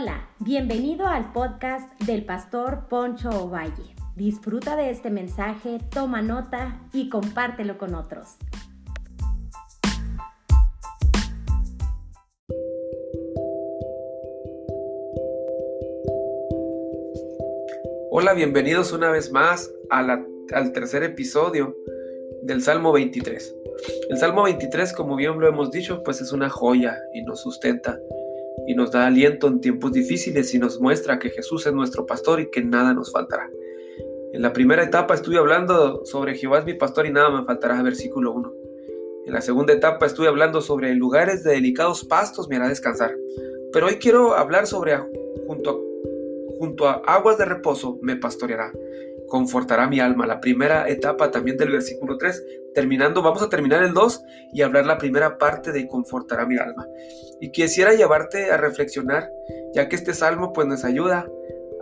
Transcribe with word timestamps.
Hola, 0.00 0.28
bienvenido 0.38 1.08
al 1.08 1.32
podcast 1.32 2.00
del 2.02 2.24
pastor 2.24 2.86
Poncho 2.88 3.30
Ovalle. 3.30 3.96
Disfruta 4.14 4.76
de 4.76 4.90
este 4.90 5.10
mensaje, 5.10 5.80
toma 5.90 6.22
nota 6.22 6.80
y 6.92 7.08
compártelo 7.08 7.78
con 7.78 7.96
otros. 7.96 8.36
Hola, 18.12 18.34
bienvenidos 18.34 18.92
una 18.92 19.10
vez 19.10 19.32
más 19.32 19.68
al 19.90 20.72
tercer 20.72 21.02
episodio 21.02 21.74
del 22.44 22.62
Salmo 22.62 22.92
23. 22.92 23.56
El 24.10 24.16
Salmo 24.16 24.44
23, 24.44 24.92
como 24.92 25.16
bien 25.16 25.40
lo 25.40 25.48
hemos 25.48 25.72
dicho, 25.72 26.04
pues 26.04 26.20
es 26.20 26.30
una 26.30 26.48
joya 26.48 26.96
y 27.12 27.22
nos 27.22 27.40
sustenta 27.40 27.98
y 28.68 28.74
nos 28.74 28.92
da 28.92 29.06
aliento 29.06 29.46
en 29.48 29.62
tiempos 29.62 29.92
difíciles 29.92 30.52
y 30.52 30.58
nos 30.58 30.78
muestra 30.78 31.18
que 31.18 31.30
Jesús 31.30 31.66
es 31.66 31.72
nuestro 31.72 32.04
pastor 32.04 32.38
y 32.38 32.50
que 32.50 32.62
nada 32.62 32.92
nos 32.92 33.10
faltará. 33.10 33.50
En 34.34 34.42
la 34.42 34.52
primera 34.52 34.82
etapa 34.82 35.14
estuve 35.14 35.38
hablando 35.38 36.04
sobre 36.04 36.34
Jehová 36.34 36.58
es 36.58 36.66
mi 36.66 36.74
pastor 36.74 37.06
y 37.06 37.10
nada 37.10 37.30
me 37.30 37.46
faltará, 37.46 37.82
versículo 37.82 38.30
1. 38.32 38.52
En 39.24 39.32
la 39.32 39.40
segunda 39.40 39.72
etapa 39.72 40.04
estuve 40.04 40.28
hablando 40.28 40.60
sobre 40.60 40.94
lugares 40.94 41.42
de 41.44 41.52
delicados 41.52 42.04
pastos 42.04 42.50
me 42.50 42.56
hará 42.56 42.68
descansar. 42.68 43.16
Pero 43.72 43.86
hoy 43.86 43.94
quiero 43.94 44.34
hablar 44.34 44.66
sobre 44.66 44.98
junto 45.46 45.82
junto 46.58 46.88
a 46.88 46.94
aguas 47.06 47.38
de 47.38 47.46
reposo 47.46 47.98
me 48.02 48.16
pastoreará 48.16 48.72
confortará 49.28 49.86
mi 49.88 50.00
alma. 50.00 50.26
La 50.26 50.40
primera 50.40 50.88
etapa 50.88 51.30
también 51.30 51.56
del 51.56 51.70
versículo 51.70 52.18
3. 52.18 52.44
Terminando, 52.74 53.22
vamos 53.22 53.42
a 53.42 53.48
terminar 53.48 53.82
el 53.82 53.94
2 53.94 54.22
y 54.52 54.62
hablar 54.62 54.86
la 54.86 54.98
primera 54.98 55.38
parte 55.38 55.72
de 55.72 55.86
confortará 55.86 56.46
mi 56.46 56.56
alma. 56.56 56.86
Y 57.40 57.50
quisiera 57.50 57.94
llevarte 57.94 58.50
a 58.50 58.56
reflexionar, 58.56 59.30
ya 59.74 59.88
que 59.88 59.96
este 59.96 60.14
salmo 60.14 60.52
pues 60.52 60.66
nos 60.66 60.84
ayuda 60.84 61.28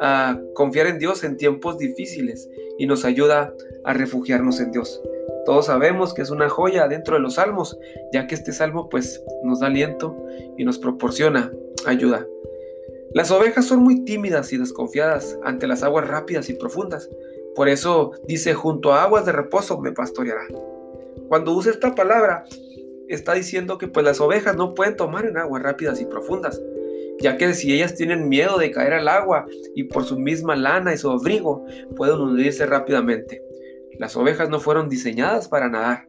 a 0.00 0.38
confiar 0.54 0.86
en 0.86 0.98
Dios 0.98 1.24
en 1.24 1.36
tiempos 1.36 1.78
difíciles 1.78 2.48
y 2.78 2.86
nos 2.86 3.04
ayuda 3.04 3.54
a 3.84 3.92
refugiarnos 3.94 4.60
en 4.60 4.72
Dios. 4.72 5.00
Todos 5.46 5.66
sabemos 5.66 6.12
que 6.12 6.22
es 6.22 6.30
una 6.30 6.48
joya 6.48 6.88
dentro 6.88 7.14
de 7.14 7.20
los 7.20 7.34
salmos, 7.34 7.78
ya 8.12 8.26
que 8.26 8.34
este 8.34 8.52
salmo 8.52 8.88
pues 8.88 9.22
nos 9.44 9.60
da 9.60 9.68
aliento 9.68 10.16
y 10.58 10.64
nos 10.64 10.78
proporciona 10.78 11.52
ayuda. 11.86 12.26
Las 13.14 13.30
ovejas 13.30 13.64
son 13.64 13.82
muy 13.82 14.04
tímidas 14.04 14.52
y 14.52 14.58
desconfiadas 14.58 15.38
ante 15.44 15.66
las 15.66 15.82
aguas 15.82 16.06
rápidas 16.06 16.50
y 16.50 16.54
profundas, 16.54 17.08
por 17.56 17.68
eso 17.68 18.12
dice, 18.28 18.54
junto 18.54 18.92
a 18.92 19.02
aguas 19.02 19.24
de 19.24 19.32
reposo 19.32 19.80
me 19.80 19.90
pastoreará. 19.90 20.46
Cuando 21.28 21.52
usa 21.54 21.72
esta 21.72 21.94
palabra, 21.94 22.44
está 23.08 23.32
diciendo 23.34 23.78
que 23.78 23.88
pues 23.88 24.04
las 24.04 24.20
ovejas 24.20 24.56
no 24.56 24.74
pueden 24.74 24.96
tomar 24.96 25.24
en 25.24 25.38
aguas 25.38 25.62
rápidas 25.62 26.00
y 26.00 26.04
profundas, 26.04 26.60
ya 27.18 27.38
que 27.38 27.54
si 27.54 27.72
ellas 27.72 27.94
tienen 27.94 28.28
miedo 28.28 28.58
de 28.58 28.70
caer 28.70 28.92
al 28.92 29.08
agua 29.08 29.46
y 29.74 29.84
por 29.84 30.04
su 30.04 30.18
misma 30.18 30.54
lana 30.54 30.92
y 30.92 30.98
su 30.98 31.10
abrigo 31.10 31.64
pueden 31.96 32.20
hundirse 32.20 32.66
rápidamente. 32.66 33.42
Las 33.98 34.16
ovejas 34.16 34.50
no 34.50 34.60
fueron 34.60 34.90
diseñadas 34.90 35.48
para 35.48 35.70
nadar. 35.70 36.08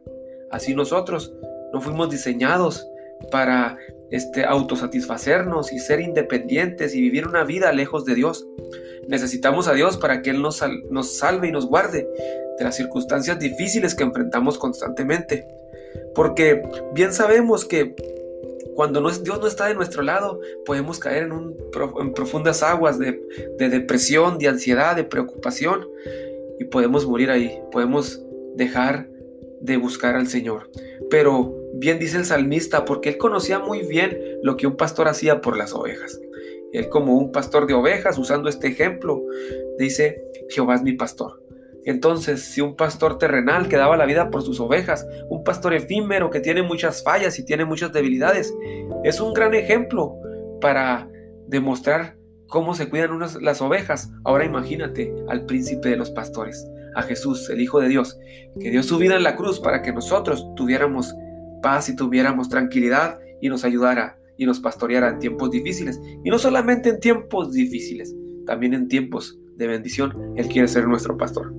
Así 0.50 0.74
nosotros 0.74 1.34
no 1.72 1.80
fuimos 1.80 2.10
diseñados 2.10 2.86
para 3.30 3.78
este, 4.10 4.44
autosatisfacernos 4.44 5.72
y 5.72 5.78
ser 5.78 6.00
independientes 6.00 6.94
y 6.94 7.00
vivir 7.00 7.26
una 7.26 7.44
vida 7.44 7.72
lejos 7.72 8.04
de 8.04 8.14
Dios. 8.14 8.46
Necesitamos 9.06 9.68
a 9.68 9.74
Dios 9.74 9.96
para 9.96 10.22
que 10.22 10.30
Él 10.30 10.42
nos, 10.42 10.62
nos 10.90 11.18
salve 11.18 11.48
y 11.48 11.52
nos 11.52 11.66
guarde 11.66 12.08
de 12.58 12.64
las 12.64 12.76
circunstancias 12.76 13.38
difíciles 13.38 13.94
que 13.94 14.04
enfrentamos 14.04 14.58
constantemente. 14.58 15.46
Porque 16.14 16.62
bien 16.94 17.12
sabemos 17.12 17.64
que 17.64 17.94
cuando 18.74 19.00
Dios 19.00 19.40
no 19.40 19.46
está 19.46 19.66
de 19.66 19.74
nuestro 19.74 20.02
lado, 20.02 20.40
podemos 20.64 20.98
caer 20.98 21.24
en, 21.24 21.32
un, 21.32 21.56
en 22.00 22.14
profundas 22.14 22.62
aguas 22.62 22.98
de, 22.98 23.20
de 23.58 23.68
depresión, 23.68 24.38
de 24.38 24.48
ansiedad, 24.48 24.94
de 24.94 25.04
preocupación 25.04 25.88
y 26.58 26.64
podemos 26.64 27.06
morir 27.06 27.30
ahí, 27.30 27.60
podemos 27.70 28.22
dejar 28.54 29.08
de 29.60 29.76
buscar 29.76 30.16
al 30.16 30.28
Señor. 30.28 30.70
Pero 31.10 31.57
bien 31.74 31.98
dice 31.98 32.16
el 32.16 32.24
salmista, 32.24 32.84
porque 32.84 33.10
él 33.10 33.18
conocía 33.18 33.58
muy 33.58 33.86
bien 33.86 34.18
lo 34.42 34.56
que 34.56 34.66
un 34.66 34.76
pastor 34.76 35.08
hacía 35.08 35.40
por 35.40 35.56
las 35.56 35.72
ovejas. 35.72 36.20
Él 36.72 36.88
como 36.88 37.16
un 37.16 37.32
pastor 37.32 37.66
de 37.66 37.74
ovejas, 37.74 38.18
usando 38.18 38.48
este 38.48 38.68
ejemplo, 38.68 39.22
dice, 39.78 40.22
Jehová 40.50 40.74
es 40.74 40.82
mi 40.82 40.92
pastor. 40.92 41.42
Entonces, 41.84 42.42
si 42.42 42.60
un 42.60 42.76
pastor 42.76 43.16
terrenal 43.16 43.68
que 43.68 43.76
daba 43.76 43.96
la 43.96 44.04
vida 44.04 44.30
por 44.30 44.42
sus 44.42 44.60
ovejas, 44.60 45.06
un 45.30 45.42
pastor 45.44 45.72
efímero 45.72 46.28
que 46.28 46.40
tiene 46.40 46.62
muchas 46.62 47.02
fallas 47.02 47.38
y 47.38 47.44
tiene 47.44 47.64
muchas 47.64 47.92
debilidades, 47.92 48.54
es 49.04 49.20
un 49.20 49.32
gran 49.32 49.54
ejemplo 49.54 50.14
para 50.60 51.08
demostrar 51.46 52.18
cómo 52.48 52.74
se 52.74 52.90
cuidan 52.90 53.18
las 53.40 53.62
ovejas. 53.62 54.10
Ahora 54.24 54.44
imagínate 54.44 55.14
al 55.28 55.46
príncipe 55.46 55.88
de 55.88 55.96
los 55.96 56.10
pastores, 56.10 56.68
a 56.94 57.02
Jesús, 57.02 57.48
el 57.48 57.60
Hijo 57.60 57.80
de 57.80 57.88
Dios, 57.88 58.18
que 58.60 58.70
dio 58.70 58.82
su 58.82 58.98
vida 58.98 59.16
en 59.16 59.22
la 59.22 59.36
cruz 59.36 59.60
para 59.60 59.80
que 59.80 59.92
nosotros 59.92 60.46
tuviéramos 60.56 61.14
paz 61.60 61.88
y 61.88 61.96
tuviéramos 61.96 62.48
tranquilidad 62.48 63.18
y 63.40 63.48
nos 63.48 63.64
ayudara 63.64 64.18
y 64.36 64.46
nos 64.46 64.60
pastoreara 64.60 65.08
en 65.08 65.18
tiempos 65.18 65.50
difíciles. 65.50 66.00
Y 66.24 66.30
no 66.30 66.38
solamente 66.38 66.90
en 66.90 67.00
tiempos 67.00 67.52
difíciles, 67.52 68.14
también 68.46 68.74
en 68.74 68.88
tiempos 68.88 69.38
de 69.56 69.66
bendición. 69.66 70.34
Él 70.36 70.48
quiere 70.48 70.68
ser 70.68 70.86
nuestro 70.86 71.16
pastor. 71.16 71.52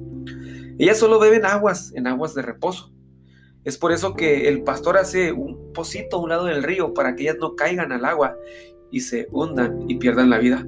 Ellas 0.79 0.97
solo 0.97 1.19
beben 1.19 1.45
aguas, 1.45 1.91
en 1.93 2.07
aguas 2.07 2.33
de 2.33 2.41
reposo. 2.41 2.91
Es 3.65 3.77
por 3.77 3.91
eso 3.91 4.15
que 4.15 4.47
el 4.47 4.63
pastor 4.63 4.97
hace 4.97 5.33
un 5.33 5.73
pocito 5.73 6.15
a 6.15 6.19
un 6.21 6.29
lado 6.29 6.45
del 6.45 6.63
río 6.63 6.93
para 6.93 7.15
que 7.15 7.23
ellas 7.23 7.37
no 7.39 7.55
caigan 7.55 7.91
al 7.91 8.05
agua 8.05 8.37
y 8.89 9.01
se 9.01 9.27
hundan 9.31 9.85
y 9.89 9.97
pierdan 9.97 10.29
la 10.29 10.39
vida. 10.39 10.65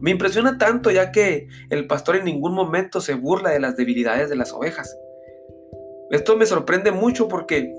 Me 0.00 0.10
impresiona 0.10 0.58
tanto 0.58 0.90
ya 0.90 1.12
que 1.12 1.48
el 1.70 1.86
pastor 1.86 2.16
en 2.16 2.24
ningún 2.24 2.54
momento 2.54 3.00
se 3.00 3.14
burla 3.14 3.50
de 3.50 3.60
las 3.60 3.76
debilidades 3.76 4.28
de 4.28 4.36
las 4.36 4.52
ovejas. 4.52 4.96
Esto 6.10 6.36
me 6.36 6.46
sorprende 6.46 6.90
mucho 6.90 7.28
porque 7.28 7.72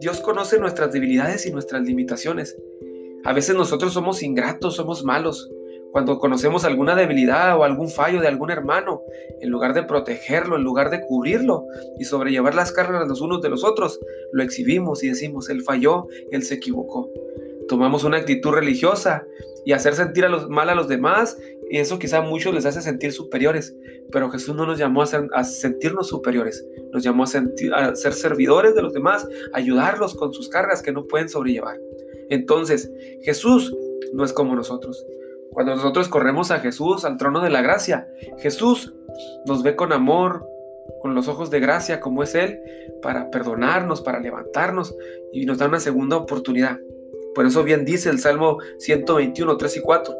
Dios 0.00 0.20
conoce 0.20 0.58
nuestras 0.58 0.92
debilidades 0.92 1.46
y 1.46 1.52
nuestras 1.52 1.82
limitaciones. 1.82 2.56
A 3.24 3.32
veces 3.32 3.56
nosotros 3.56 3.92
somos 3.92 4.22
ingratos, 4.22 4.76
somos 4.76 5.04
malos. 5.04 5.50
Cuando 5.92 6.18
conocemos 6.18 6.64
alguna 6.64 6.94
debilidad 6.94 7.58
o 7.58 7.64
algún 7.64 7.88
fallo 7.88 8.20
de 8.20 8.28
algún 8.28 8.50
hermano, 8.50 9.02
en 9.40 9.50
lugar 9.50 9.74
de 9.74 9.82
protegerlo, 9.82 10.56
en 10.56 10.62
lugar 10.62 10.90
de 10.90 11.00
cubrirlo 11.00 11.64
y 11.98 12.04
sobrellevar 12.04 12.54
las 12.54 12.72
cargas 12.72 13.08
los 13.08 13.20
unos 13.20 13.40
de 13.40 13.48
los 13.48 13.64
otros, 13.64 13.98
lo 14.32 14.42
exhibimos 14.42 15.02
y 15.02 15.08
decimos, 15.08 15.48
él 15.48 15.62
falló, 15.62 16.06
él 16.30 16.42
se 16.42 16.54
equivocó. 16.54 17.10
Tomamos 17.68 18.04
una 18.04 18.18
actitud 18.18 18.50
religiosa 18.50 19.26
y 19.64 19.72
hacer 19.72 19.94
sentir 19.94 20.24
a 20.24 20.28
los, 20.28 20.48
mal 20.48 20.68
a 20.70 20.74
los 20.74 20.88
demás, 20.88 21.38
y 21.70 21.78
eso 21.78 21.98
quizá 21.98 22.18
a 22.18 22.22
muchos 22.22 22.54
les 22.54 22.64
hace 22.64 22.80
sentir 22.80 23.12
superiores, 23.12 23.76
pero 24.10 24.30
Jesús 24.30 24.56
no 24.56 24.66
nos 24.66 24.78
llamó 24.78 25.02
a, 25.02 25.44
sentirnos 25.44 26.08
superiores, 26.08 26.66
nos 26.92 27.02
llamó 27.02 27.24
a, 27.24 27.26
a 27.76 27.94
ser 27.94 28.12
servidores 28.14 28.74
de 28.74 28.82
los 28.82 28.94
demás, 28.94 29.28
ayudarlos 29.52 30.14
con 30.14 30.32
sus 30.32 30.48
cargas 30.48 30.82
que 30.82 30.92
no 30.92 31.06
pueden 31.06 31.28
sobrellevar. 31.28 31.78
Entonces, 32.30 32.90
Jesús 33.22 33.74
no 34.12 34.24
es 34.24 34.32
como 34.32 34.54
nosotros. 34.54 35.04
Cuando 35.50 35.74
nosotros 35.74 36.08
corremos 36.08 36.50
a 36.50 36.60
Jesús, 36.60 37.04
al 37.04 37.16
trono 37.16 37.42
de 37.42 37.50
la 37.50 37.62
gracia, 37.62 38.08
Jesús 38.38 38.94
nos 39.46 39.62
ve 39.62 39.76
con 39.76 39.92
amor, 39.92 40.46
con 41.00 41.14
los 41.14 41.28
ojos 41.28 41.50
de 41.50 41.60
gracia 41.60 42.00
como 42.00 42.22
es 42.22 42.34
Él, 42.34 42.60
para 43.02 43.30
perdonarnos, 43.30 44.00
para 44.00 44.20
levantarnos 44.20 44.94
y 45.32 45.46
nos 45.46 45.58
da 45.58 45.66
una 45.66 45.80
segunda 45.80 46.16
oportunidad. 46.16 46.78
Por 47.38 47.46
eso 47.46 47.62
bien 47.62 47.84
dice 47.84 48.10
el 48.10 48.18
Salmo 48.18 48.58
121, 48.78 49.56
3 49.56 49.76
y 49.76 49.80
4. 49.80 50.16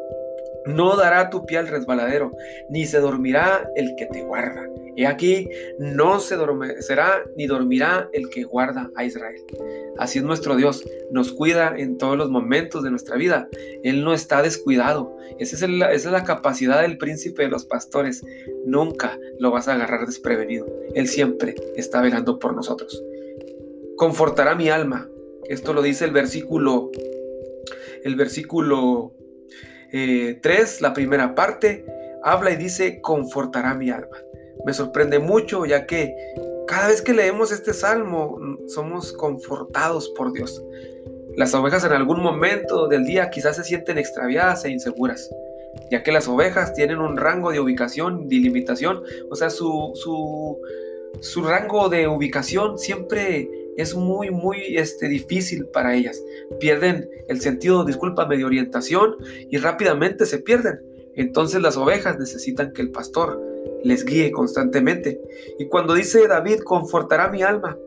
No 0.67 0.95
dará 0.95 1.29
tu 1.29 1.45
pie 1.45 1.57
al 1.57 1.67
resbaladero, 1.67 2.31
ni 2.69 2.85
se 2.85 3.01
dormirá 3.01 3.69
el 3.75 3.93
que 3.97 4.05
te 4.05 4.21
guarda. 4.21 4.65
Y 4.95 5.03
aquí 5.03 5.49
no 5.79 6.21
se 6.21 6.37
dormirá 6.37 7.25
ni 7.35 7.45
dormirá 7.45 8.09
el 8.13 8.29
que 8.29 8.45
guarda 8.45 8.89
a 8.95 9.03
Israel. 9.03 9.35
Así 9.97 10.19
es 10.19 10.23
nuestro 10.23 10.55
Dios, 10.55 10.85
nos 11.11 11.33
cuida 11.33 11.73
en 11.77 11.97
todos 11.97 12.17
los 12.17 12.29
momentos 12.29 12.83
de 12.83 12.91
nuestra 12.91 13.17
vida. 13.17 13.49
Él 13.83 14.05
no 14.05 14.13
está 14.13 14.41
descuidado. 14.41 15.13
Esa 15.39 15.57
es, 15.57 15.61
esa 15.61 15.91
es 15.91 16.05
la 16.05 16.23
capacidad 16.23 16.83
del 16.83 16.97
príncipe 16.97 17.43
de 17.43 17.49
los 17.49 17.65
pastores. 17.65 18.23
Nunca 18.65 19.19
lo 19.39 19.51
vas 19.51 19.67
a 19.67 19.73
agarrar 19.73 20.05
desprevenido. 20.05 20.67
Él 20.95 21.09
siempre 21.09 21.53
está 21.75 22.01
velando 22.01 22.39
por 22.39 22.55
nosotros. 22.55 23.03
Confortará 23.97 24.55
mi 24.55 24.69
alma. 24.69 25.09
Esto 25.49 25.73
lo 25.73 25.81
dice 25.81 26.05
el 26.05 26.11
versículo, 26.11 26.91
el 28.03 28.15
versículo 28.15 29.13
3, 29.91 29.93
eh, 29.93 30.77
la 30.81 30.93
primera 30.93 31.35
parte, 31.35 31.85
habla 32.23 32.51
y 32.51 32.55
dice, 32.55 33.01
confortará 33.01 33.73
mi 33.73 33.89
alma. 33.89 34.17
Me 34.65 34.73
sorprende 34.73 35.19
mucho 35.19 35.65
ya 35.65 35.85
que 35.85 36.15
cada 36.67 36.87
vez 36.87 37.01
que 37.01 37.13
leemos 37.13 37.51
este 37.51 37.73
salmo 37.73 38.37
somos 38.67 39.13
confortados 39.13 40.09
por 40.09 40.33
Dios. 40.33 40.61
Las 41.35 41.53
ovejas 41.53 41.83
en 41.85 41.93
algún 41.93 42.21
momento 42.21 42.87
del 42.87 43.05
día 43.05 43.29
quizás 43.29 43.55
se 43.55 43.63
sienten 43.63 43.97
extraviadas 43.97 44.65
e 44.65 44.69
inseguras, 44.69 45.29
ya 45.89 46.03
que 46.03 46.11
las 46.11 46.27
ovejas 46.27 46.73
tienen 46.73 46.99
un 46.99 47.17
rango 47.17 47.51
de 47.51 47.59
ubicación, 47.59 48.27
de 48.27 48.35
limitación, 48.35 49.01
o 49.29 49.35
sea, 49.35 49.49
su, 49.49 49.91
su, 49.95 50.59
su 51.21 51.43
rango 51.43 51.89
de 51.89 52.07
ubicación 52.07 52.77
siempre 52.77 53.49
es 53.81 53.95
muy, 53.95 54.31
muy 54.31 54.77
este, 54.77 55.07
difícil 55.07 55.65
para 55.67 55.95
ellas. 55.95 56.21
Pierden 56.59 57.09
el 57.27 57.41
sentido, 57.41 57.85
disculpa, 57.85 58.25
de 58.25 58.43
orientación 58.43 59.15
y 59.49 59.57
rápidamente 59.57 60.25
se 60.25 60.39
pierden. 60.39 60.79
Entonces 61.15 61.61
las 61.61 61.77
ovejas 61.77 62.17
necesitan 62.17 62.71
que 62.73 62.81
el 62.81 62.91
pastor 62.91 63.41
les 63.83 64.05
guíe 64.05 64.31
constantemente. 64.31 65.19
Y 65.57 65.67
cuando 65.67 65.93
dice 65.93 66.27
David, 66.27 66.59
confortará 66.59 67.29
mi 67.29 67.41
alma, 67.41 67.77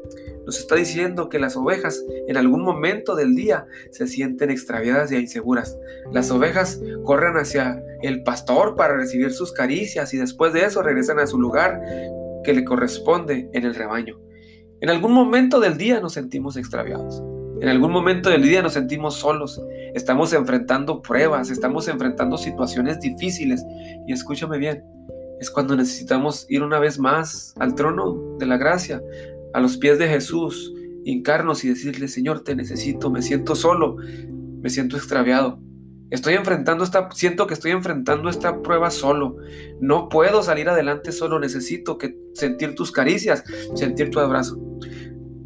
nos 0.45 0.59
está 0.59 0.75
diciendo 0.75 1.29
que 1.29 1.39
las 1.39 1.57
ovejas 1.57 2.05
en 2.27 2.37
algún 2.37 2.63
momento 2.63 3.15
del 3.15 3.35
día 3.35 3.67
se 3.91 4.09
sienten 4.09 4.51
extraviadas 4.51 5.13
y 5.13 5.17
inseguras. 5.17 5.79
Las 6.13 6.31
ovejas 6.31 6.81
corren 7.05 7.37
hacia 7.37 7.83
el 8.03 8.23
pastor 8.25 8.75
para 8.75 8.97
recibir 8.97 9.33
sus 9.33 9.53
caricias 9.53 10.13
y 10.15 10.19
después 10.19 10.53
de 10.53 10.65
eso 10.65 10.83
regresan 10.83 11.21
a 11.21 11.27
su 11.27 11.39
lugar 11.39 11.81
que 12.45 12.55
le 12.55 12.65
corresponde 12.65 13.49
en 13.53 13.65
el 13.65 13.75
rebaño. 13.75 14.21
En 14.83 14.91
algún 14.91 15.13
momento 15.13 15.61
del 15.61 15.79
día 15.79 16.01
nos 16.01 16.15
sentimos 16.15 16.57
extraviados. 16.57 17.23
En 17.61 17.69
algún 17.69 17.93
momento 17.93 18.31
del 18.31 18.43
día 18.43 18.63
nos 18.63 18.73
sentimos 18.73 19.15
solos. 19.15 19.63
Estamos 19.95 20.33
enfrentando 20.33 21.01
pruebas, 21.01 21.51
estamos 21.51 21.87
enfrentando 21.87 22.37
situaciones 22.37 22.99
difíciles. 22.99 23.65
Y 24.09 24.13
escúchame 24.13 24.59
bien, 24.59 24.83
es 25.39 25.53
cuando 25.53 25.77
necesitamos 25.77 26.47
ir 26.49 26.65
una 26.65 26.81
vez 26.81 26.99
más 26.99 27.55
al 27.61 27.77
trono 27.77 28.37
de 28.41 28.47
la 28.47 28.57
gracia, 28.57 29.01
a 29.55 29.61
los 29.61 29.77
pies 29.77 30.01
de 30.01 30.09
Jesús, 30.09 30.75
hincarnos 31.05 31.63
y 31.63 31.69
decirle, 31.69 32.09
Señor, 32.09 32.43
te 32.43 32.57
necesito, 32.57 33.09
me 33.09 33.23
siento 33.23 33.55
solo, 33.55 33.99
me 33.99 34.69
siento 34.69 34.97
extraviado. 34.97 35.61
Estoy 36.13 36.35
enfrentando 36.35 36.85
esta, 36.85 37.09
siento 37.13 37.47
que 37.47 37.55
estoy 37.55 37.71
enfrentando 37.71 38.29
esta 38.29 38.61
prueba 38.61 38.91
solo. 38.91 39.39
No 39.81 40.11
puedo 40.11 40.43
salir 40.43 40.69
adelante 40.69 41.11
solo, 41.11 41.41
necesito 41.41 41.97
que 41.97 42.15
sentir 42.35 42.75
tus 42.75 42.93
caricias, 42.93 43.43
sentir 43.75 44.11
tu 44.11 44.21
abrazo. 44.21 44.61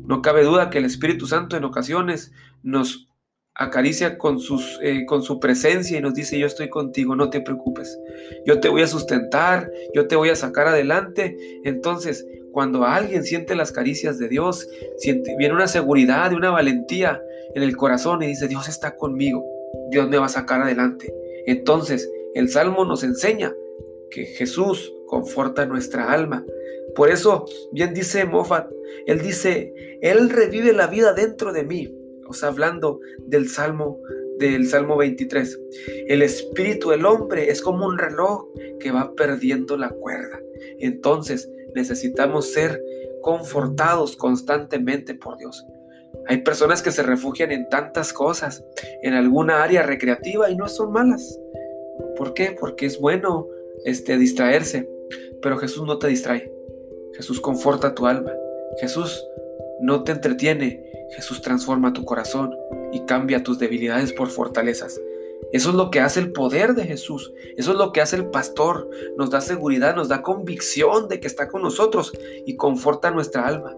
No 0.09 0.23
cabe 0.23 0.43
duda 0.43 0.69
que 0.69 0.79
el 0.79 0.85
Espíritu 0.85 1.29
Santo 1.29 1.57
en 1.57 1.63
ocasiones 1.63 2.33
nos 2.65 3.09
acaricia 3.55 4.19
con, 4.19 4.41
sus, 4.41 4.81
eh, 4.83 5.07
con 5.07 5.23
su 5.23 5.39
presencia 5.39 5.99
y 5.99 6.01
nos 6.01 6.15
dice, 6.15 6.37
yo 6.37 6.49
estoy 6.49 6.69
contigo, 6.69 7.15
no 7.15 7.31
te 7.31 7.41
preocupes. 7.41 7.97
Yo 8.45 8.59
te 8.59 8.69
voy 8.69 8.83
a 8.83 8.89
sustentar, 8.89 9.71
yo 9.95 10.09
te 10.09 10.17
voy 10.17 10.31
a 10.31 10.37
sacar 10.37 10.67
adelante. 10.67 11.61
Entonces, 11.63 12.27
cuando 12.51 12.85
alguien 12.85 13.23
siente 13.23 13.55
las 13.55 13.71
caricias 13.71 14.19
de 14.19 14.29
Dios, 14.29 14.67
siente, 14.99 15.37
viene 15.39 15.55
una 15.55 15.69
seguridad 15.69 16.33
una 16.33 16.51
valentía 16.51 17.23
en 17.55 17.63
el 17.63 17.77
corazón 17.77 18.25
y 18.25 18.27
dice, 18.27 18.49
Dios 18.49 18.69
está 18.69 18.97
conmigo. 18.97 19.56
Dios 19.91 20.09
me 20.09 20.19
va 20.19 20.27
a 20.27 20.31
sacar 20.31 20.61
adelante. 20.63 21.13
Entonces, 21.47 22.11
el 22.35 22.49
Salmo 22.49 22.85
nos 22.85 23.03
enseña 23.03 23.55
que 24.11 24.27
Jesús 24.27 24.93
conforta 25.07 25.67
nuestra 25.67 26.13
alma. 26.13 26.45
Por 26.95 27.11
eso, 27.11 27.45
bien 27.73 27.95
dice 27.95 28.25
Moffat, 28.25 28.69
él 29.07 29.21
dice, 29.21 29.73
Él 30.01 30.31
revive 30.31 30.73
la 30.73 30.87
vida 30.87 31.13
dentro 31.13 31.53
de 31.53 31.65
mí. 31.65 31.95
O 32.29 32.33
sea, 32.33 32.49
hablando 32.49 33.01
del 33.19 33.49
Salmo, 33.49 34.01
del 34.39 34.67
Salmo 34.69 34.97
23. 34.97 35.61
El 36.09 36.23
espíritu 36.23 36.91
del 36.91 37.07
hombre 37.07 37.51
es 37.51 37.63
como 37.63 37.87
un 37.87 37.99
reloj 37.99 38.49
que 38.81 38.91
va 38.91 39.15
perdiendo 39.15 39.77
la 39.77 39.91
cuerda. 39.91 40.41
Entonces, 40.79 41.49
necesitamos 41.75 42.53
ser 42.53 42.83
confortados 43.23 44.17
constantemente 44.17 45.15
por 45.15 45.37
Dios. 45.37 45.65
Hay 46.27 46.39
personas 46.39 46.83
que 46.83 46.91
se 46.91 47.03
refugian 47.03 47.53
en 47.53 47.69
tantas 47.69 48.13
cosas, 48.13 48.65
en 49.03 49.15
alguna 49.15 49.63
área 49.63 49.83
recreativa 49.83 50.51
y 50.51 50.57
no 50.57 50.69
son 50.69 50.93
malas. 50.93 51.39
¿Por 52.17 52.35
qué? 52.35 52.57
Porque 52.59 52.87
es 52.87 52.99
bueno 52.99 53.47
este, 53.85 54.19
distraerse, 54.19 54.89
pero 55.43 55.59
Jesús 55.59 55.87
no 55.87 55.99
te 55.99 56.09
distrae. 56.09 56.53
Jesús 57.15 57.41
conforta 57.41 57.95
tu 57.95 58.07
alma. 58.07 58.33
Jesús 58.81 59.25
no 59.81 60.03
te 60.05 60.13
entretiene. 60.13 60.83
Jesús 61.15 61.41
transforma 61.41 61.93
tu 61.93 62.05
corazón 62.05 62.55
y 62.93 63.01
cambia 63.07 63.43
tus 63.43 63.59
debilidades 63.59 64.13
por 64.13 64.29
fortalezas. 64.29 65.01
Eso 65.53 65.71
es 65.71 65.77
lo 65.77 65.91
que 65.91 66.01
hace 66.01 66.21
el 66.21 66.33
poder 66.33 66.75
de 66.75 66.85
Jesús. 66.85 67.33
Eso 67.57 67.73
es 67.73 67.79
lo 67.79 67.93
que 67.93 68.01
hace 68.01 68.17
el 68.17 68.27
pastor. 68.31 68.91
Nos 69.17 69.31
da 69.31 69.41
seguridad, 69.41 69.95
nos 69.95 70.09
da 70.09 70.23
convicción 70.23 71.09
de 71.09 71.21
que 71.21 71.27
está 71.27 71.49
con 71.49 71.63
nosotros 71.63 72.13
y 72.45 72.57
conforta 72.57 73.11
nuestra 73.11 73.47
alma. 73.47 73.77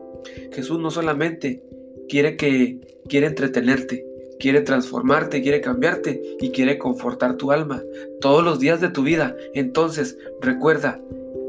Jesús 0.53 0.79
no 0.79 0.91
solamente 0.91 1.63
quiere 2.09 2.37
que 2.37 2.81
quiere 3.09 3.27
entretenerte, 3.27 4.05
quiere 4.39 4.61
transformarte, 4.61 5.43
quiere 5.43 5.61
cambiarte 5.61 6.21
y 6.41 6.51
quiere 6.51 6.79
confortar 6.79 7.37
tu 7.37 7.53
alma 7.53 7.83
todos 8.21 8.45
los 8.45 8.59
días 8.59 8.81
de 8.81 8.89
tu 8.89 9.03
vida. 9.03 9.37
Entonces, 9.55 10.19
recuerda 10.41 11.01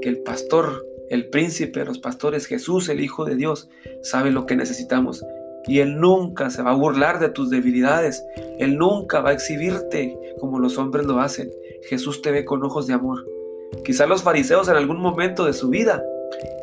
que 0.02 0.10
el 0.10 0.20
pastor, 0.20 0.86
el 1.10 1.30
príncipe, 1.30 1.86
los 1.86 2.00
pastores, 2.00 2.46
Jesús, 2.46 2.90
el 2.90 3.02
Hijo 3.02 3.26
de 3.26 3.36
Dios, 3.36 3.70
sabe 4.02 4.32
lo 4.32 4.46
que 4.46 4.56
necesitamos. 4.56 5.24
Y 5.68 5.80
Él 5.80 6.00
nunca 6.00 6.50
se 6.50 6.62
va 6.62 6.72
a 6.72 6.76
burlar 6.76 7.20
de 7.20 7.30
tus 7.30 7.50
debilidades. 7.50 8.24
Él 8.60 8.78
nunca 8.78 9.22
va 9.22 9.32
a 9.32 9.34
exhibirte 9.34 10.18
como 10.40 10.60
los 10.60 10.78
hombres 10.78 11.06
lo 11.06 11.20
hacen. 11.20 11.52
Jesús 11.90 12.22
te 12.22 12.32
ve 12.32 12.46
con 12.46 12.64
ojos 12.64 12.88
de 12.88 12.94
amor. 12.94 13.26
Quizá 13.84 14.08
los 14.08 14.24
fariseos 14.24 14.68
en 14.68 14.76
algún 14.76 15.00
momento 15.00 15.46
de 15.46 15.54
su 15.54 15.70
vida 15.70 16.04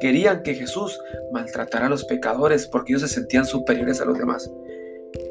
Querían 0.00 0.42
que 0.42 0.54
Jesús 0.54 0.98
maltratara 1.32 1.86
a 1.86 1.90
los 1.90 2.04
pecadores 2.04 2.66
porque 2.66 2.92
ellos 2.92 3.02
se 3.02 3.08
sentían 3.08 3.46
superiores 3.46 4.00
a 4.00 4.04
los 4.04 4.18
demás. 4.18 4.50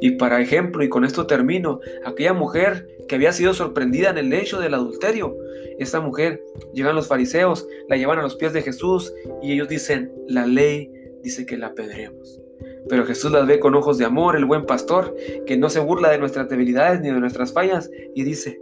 Y 0.02 0.12
para 0.12 0.42
ejemplo, 0.42 0.84
y 0.84 0.90
con 0.90 1.06
esto 1.06 1.28
termino, 1.28 1.80
aquella 2.06 2.34
mujer 2.34 2.88
que 3.08 3.16
había 3.16 3.32
sido 3.32 3.54
sorprendida 3.54 4.10
en 4.10 4.18
el 4.18 4.34
hecho 4.34 4.60
del 4.60 4.74
adulterio, 4.74 5.36
esa 5.78 6.00
mujer, 6.00 6.44
llegan 6.74 6.96
los 6.96 7.08
fariseos, 7.08 7.68
la 7.90 7.98
llevan 7.98 8.20
a 8.20 8.24
los 8.24 8.36
pies 8.36 8.54
de 8.54 8.62
Jesús 8.62 9.14
y 9.42 9.52
ellos 9.52 9.68
dicen, 9.68 10.12
la 10.28 10.48
ley 10.48 10.92
dice 11.22 11.46
que 11.46 11.58
la 11.58 11.68
apedremos. 11.68 12.42
Pero 12.88 13.06
Jesús 13.06 13.32
las 13.32 13.48
ve 13.48 13.60
con 13.60 13.76
ojos 13.76 13.98
de 13.98 14.06
amor, 14.06 14.36
el 14.36 14.46
buen 14.46 14.66
pastor, 14.66 15.16
que 15.46 15.58
no 15.58 15.70
se 15.70 15.80
burla 15.80 16.12
de 16.12 16.20
nuestras 16.20 16.48
debilidades 16.50 17.02
ni 17.02 17.10
de 17.10 17.20
nuestras 17.20 17.52
fallas, 17.52 17.90
y 18.14 18.24
dice, 18.24 18.62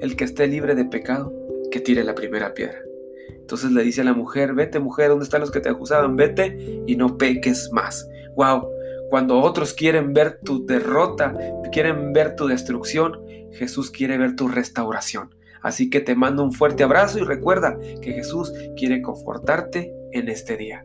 el 0.00 0.16
que 0.16 0.24
esté 0.24 0.46
libre 0.46 0.74
de 0.74 0.86
pecado, 0.86 1.32
que 1.70 1.80
tire 1.80 2.04
la 2.04 2.14
primera 2.14 2.54
piedra. 2.54 2.80
Entonces 3.28 3.72
le 3.72 3.82
dice 3.82 4.00
a 4.00 4.04
la 4.04 4.14
mujer, 4.14 4.54
vete 4.54 4.78
mujer, 4.78 5.08
¿dónde 5.08 5.24
están 5.24 5.40
los 5.40 5.50
que 5.50 5.60
te 5.60 5.68
acusaban? 5.68 6.16
Vete 6.16 6.82
y 6.86 6.96
no 6.96 7.18
peques 7.18 7.70
más. 7.72 8.08
Wow, 8.36 8.68
cuando 9.10 9.38
otros 9.40 9.74
quieren 9.74 10.12
ver 10.12 10.40
tu 10.42 10.64
derrota, 10.66 11.36
quieren 11.72 12.12
ver 12.12 12.36
tu 12.36 12.46
destrucción, 12.46 13.20
Jesús 13.52 13.90
quiere 13.90 14.18
ver 14.18 14.34
tu 14.34 14.48
restauración. 14.48 15.34
Así 15.62 15.88
que 15.88 16.00
te 16.00 16.14
mando 16.14 16.42
un 16.42 16.52
fuerte 16.52 16.82
abrazo 16.82 17.18
y 17.18 17.22
recuerda 17.22 17.78
que 18.02 18.12
Jesús 18.12 18.52
quiere 18.76 19.00
confortarte 19.00 19.92
en 20.12 20.28
este 20.28 20.56
día. 20.56 20.84